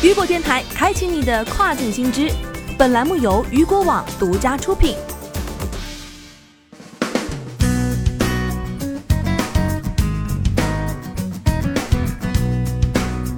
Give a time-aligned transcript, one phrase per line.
[0.00, 2.30] 雨果电台开启你的跨境新知。
[2.78, 4.94] 本栏目由雨果网独家出品。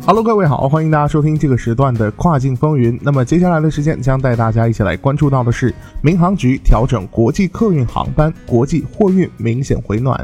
[0.04, 2.98] Hello，各位好，欢迎大家收听这个时段的跨境风云。
[3.00, 10.22] 那么接下来的时间将带大家一起来关注到的是，民航局调整国际客运航班，国际货运明显回暖。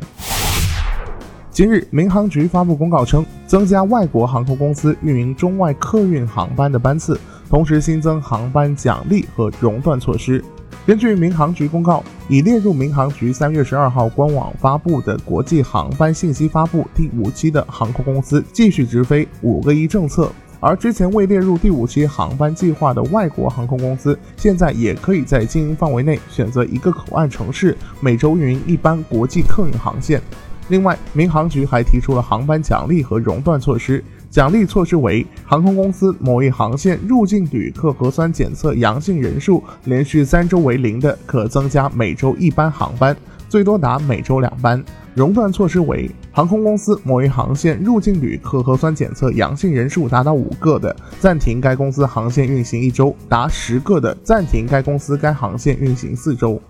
[1.57, 7.19] 今日，民航局发布公告称，增加外国航空公司运营中外客运航班的班次，
[7.49, 10.45] 同时新增航班奖励和熔断措施。
[10.87, 20.31] 根据民航局公告，已列入民航局三月十二号官网发布的国际航班信息发布第五期的航空公司继续直飞五个一政策，
[20.61, 30.21] 而之前未列入第五期航班计划的外国航空公司，现在也可以在经营范围内选择一个口岸城市每周运营一班国际客运航线。
[30.69, 34.03] 另外，民航局还提出了航班奖励和熔断措施。
[34.29, 43.17] 奖励措施为：航空公司某一航线入境旅客核酸检测阳性人数连续三周为零的，可增加每周一班航班，
[43.49, 44.85] 最多达每周两班。
[45.15, 56.61] 熔断措施为：航空公司某一航线入境旅客核酸检测阳性人数达到五个的，暂停该公司航线运行一周；达十个的，暂停该公司该航线运行四周。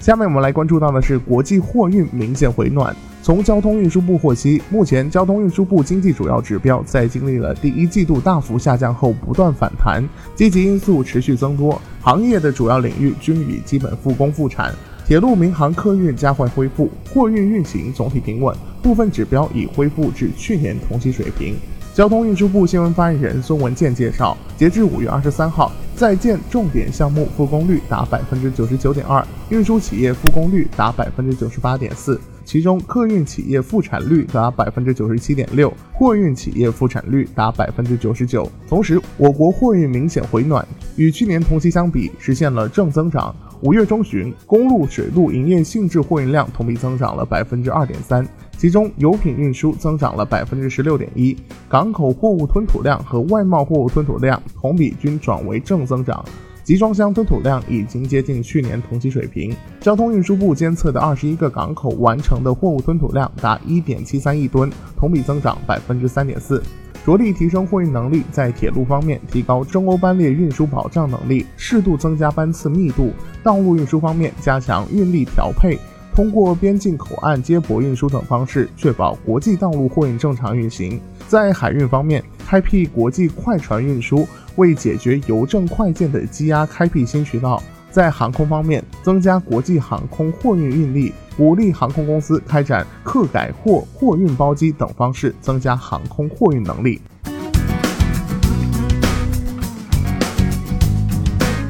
[0.00, 2.94] 下面我们来关注到的是国际货运明显回暖。
[3.22, 14.74] 从交通运输部获悉，目前交通运输部经济主要指标在经历了第一季度大幅下降后不断反弹，积极因素持续增多，行业的主要领域均已基本复工复产，
[15.06, 21.54] 铁路、民航、客运加快恢复，货运运行总体平稳，部分指标已恢复至去年同期水平。
[21.94, 32.20] 交通运输部新闻发言人孙文健介绍，截至五月二十三号，在建重点项目复工率达百分之九十九点二，运输企业复工率达百分之九十八点四。
[32.44, 38.50] 其中，客运企业复产率达百分之九十七点六，货运企业复产率达百分之九十九。
[38.68, 43.34] 同时，我国货运明显回暖，与去年同期相比实现了正增长。
[43.64, 51.34] 五月中旬，公路、水路营业性质货运量同比增长了百分之二点三，其中油品运输增长了百分之十六点一，
[51.66, 56.22] 港口货物吞吐量和外贸货物吞吐量同比均转为正增长。
[56.62, 59.56] 集装箱吞吐量已经接近去年同期水平。
[59.80, 66.62] 交通运输部监测的二十一个港口完成的货物吞吐量达一点七三亿吨，同比增长百分之三点四。
[67.04, 73.10] 着力提升货运能力，在铁路方面提高中欧班列运输保障能力，适度增加班次密度；
[73.42, 75.78] 道路运输方面加强运力调配，
[76.14, 80.98] 通过边境口岸接驳运输等方式，确保国际道路货运正常运行。
[81.28, 84.26] 在海运方面，开辟国际快船运输。
[84.56, 87.60] 为解决邮政快件的积压开辟新渠道，
[87.94, 97.00] 在航空方面增加国际航空货运运力，鼓励航空公司开展客改货、货运包机等方式增加航空货运能力。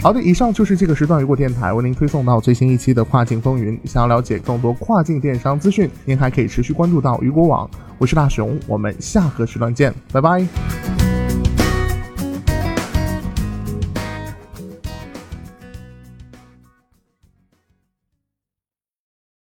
[0.00, 3.78] 好的，以上就是这个时段雨果电台为您推送到最新一期的跨境风云。
[3.84, 7.68] 想要了解更多跨境电商资讯，您还可以持续关注到雨果网。
[7.98, 11.03] 我是大熊，我们下个时段见，拜拜。